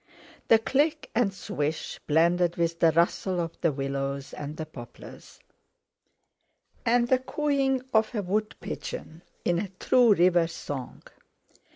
[0.47, 5.39] The click and swish blended with the rustle of the willows and the poplars,
[6.83, 11.03] and the cooing of a wood pigeon, in a true river song.